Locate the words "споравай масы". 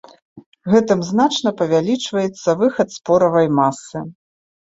2.97-3.99